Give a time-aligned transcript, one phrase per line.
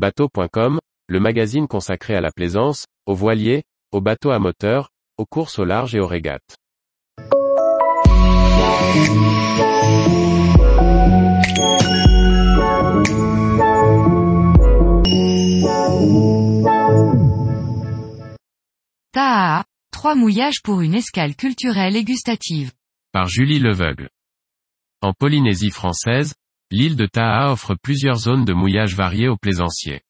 [0.00, 0.78] Bateau.com,
[1.08, 4.88] le magazine consacré à la plaisance, aux voiliers, aux bateaux à moteur,
[5.18, 6.56] aux courses au large et aux régates.
[19.12, 22.72] Taha, trois mouillages pour une escale culturelle et gustative.
[23.12, 24.08] Par Julie Leveugle.
[25.02, 26.32] En Polynésie française,
[26.70, 30.02] l'île de Taha offre plusieurs zones de mouillage variées aux plaisanciers.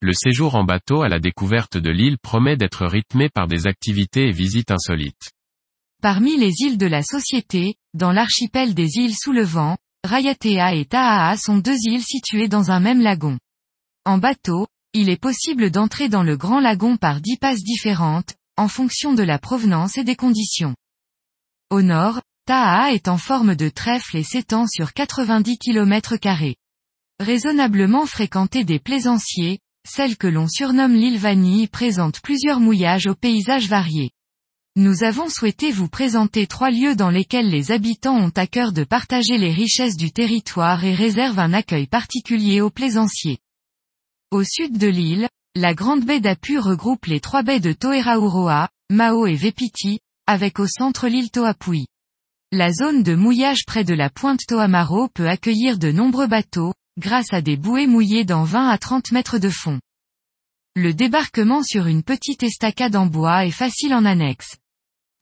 [0.00, 4.28] Le séjour en bateau à la découverte de l'île promet d'être rythmé par des activités
[4.28, 5.32] et visites insolites.
[6.02, 10.84] Parmi les îles de la Société, dans l'archipel des îles sous le vent, Rayatea et
[10.84, 13.38] Tahaa sont deux îles situées dans un même lagon.
[14.04, 18.68] En bateau, il est possible d'entrer dans le grand lagon par dix passes différentes, en
[18.68, 20.76] fonction de la provenance et des conditions.
[21.70, 26.14] Au nord, Taha est en forme de trèfle et s'étend sur 90 km.
[27.18, 33.66] Raisonnablement fréquentée des plaisanciers, celle que l'on surnomme l'île Vanille présente plusieurs mouillages aux paysages
[33.66, 34.12] variés.
[34.76, 38.84] Nous avons souhaité vous présenter trois lieux dans lesquels les habitants ont à cœur de
[38.84, 43.38] partager les richesses du territoire et réservent un accueil particulier aux plaisanciers.
[44.30, 49.26] Au sud de l'île, la grande baie d'Apu regroupe les trois baies de Toerauroa, Mao
[49.26, 51.86] et Vepiti, avec au centre l'île Toapui.
[52.52, 57.32] La zone de mouillage près de la pointe Toamaro peut accueillir de nombreux bateaux, grâce
[57.32, 59.80] à des bouées mouillées dans 20 à 30 mètres de fond.
[60.76, 64.58] Le débarquement sur une petite estacade en bois est facile en annexe.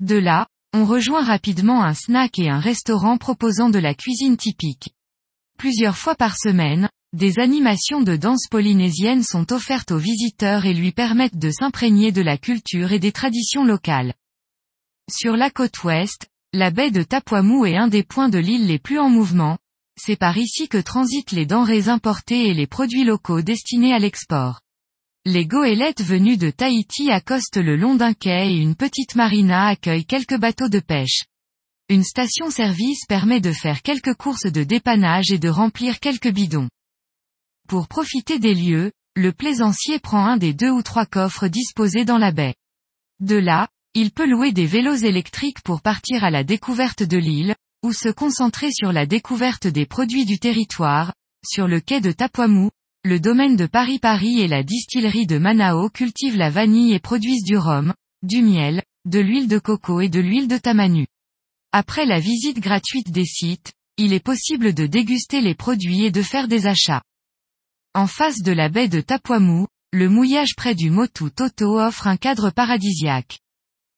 [0.00, 4.90] De là, on rejoint rapidement un snack et un restaurant proposant de la cuisine typique.
[5.56, 10.92] Plusieurs fois par semaine, des animations de danse polynésienne sont offertes aux visiteurs et lui
[10.92, 14.12] permettent de s'imprégner de la culture et des traditions locales.
[15.10, 18.78] Sur la côte ouest, la baie de Tapuamu est un des points de l'île les
[18.78, 19.58] plus en mouvement,
[20.00, 24.60] c'est par ici que transitent les denrées importées et les produits locaux destinés à l'export.
[25.24, 30.04] Les goélettes venues de Tahiti accostent le long d'un quai et une petite marina accueille
[30.04, 31.24] quelques bateaux de pêche.
[31.88, 36.68] Une station-service permet de faire quelques courses de dépannage et de remplir quelques bidons.
[37.66, 42.18] Pour profiter des lieux, le plaisancier prend un des deux ou trois coffres disposés dans
[42.18, 42.54] la baie.
[43.18, 47.54] De là, il peut louer des vélos électriques pour partir à la découverte de l'île,
[47.84, 51.14] ou se concentrer sur la découverte des produits du territoire,
[51.46, 52.70] sur le quai de Tapuamu,
[53.04, 57.56] le domaine de Paris-Paris et la distillerie de Manao cultivent la vanille et produisent du
[57.56, 61.06] rhum, du miel, de l'huile de coco et de l'huile de tamanu.
[61.72, 66.22] Après la visite gratuite des sites, il est possible de déguster les produits et de
[66.22, 67.02] faire des achats.
[67.94, 72.16] En face de la baie de Tapuamu, le mouillage près du Motu Toto offre un
[72.16, 73.38] cadre paradisiaque.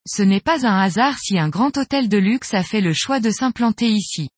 [0.09, 3.19] Ce n'est pas un hasard si un grand hôtel de luxe a fait le choix
[3.19, 4.29] de s'implanter ici.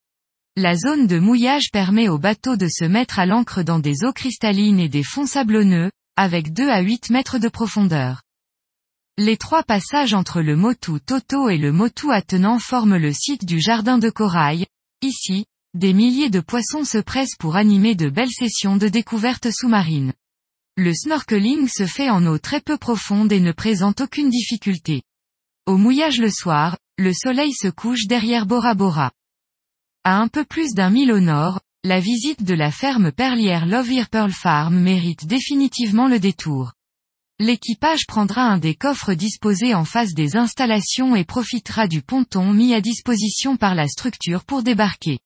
[0.57, 4.15] La zone de mouillage permet aux bateaux de se mettre à l'ancre dans des eaux
[4.15, 8.23] cristallines et des fonds sablonneux, avec 2 à 8 mètres de profondeur.
[9.19, 13.61] Les trois passages entre le Motu Toto et le Motu Attenant forment le site du
[13.61, 14.67] jardin de corail.
[15.03, 20.15] Ici, des milliers de poissons se pressent pour animer de belles sessions de découverte sous-marine.
[20.77, 25.03] Le snorkeling se fait en eau très peu profonde et ne présente aucune difficulté.
[25.69, 29.13] Au mouillage le soir, le soleil se couche derrière Bora Bora.
[30.03, 34.09] À un peu plus d'un mille au nord, la visite de la ferme perlière Love
[34.11, 36.73] Pearl Farm mérite définitivement le détour.
[37.39, 42.73] L'équipage prendra un des coffres disposés en face des installations et profitera du ponton mis
[42.73, 45.19] à disposition par la structure pour débarquer.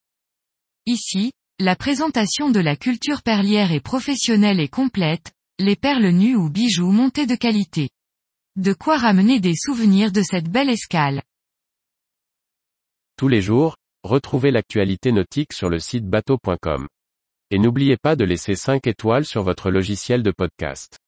[0.87, 1.31] Ici,
[1.61, 5.31] la présentation de la culture perlière est professionnelle et complète,
[5.61, 7.91] les perles nues ou bijoux montés de qualité.
[8.57, 11.23] De quoi ramener des souvenirs de cette belle escale.
[13.17, 16.89] Tous les jours, Retrouvez l'actualité nautique sur le site bateau.com.
[17.53, 20.99] Et n'oubliez pas de laisser 5 étoiles sur votre logiciel de podcast.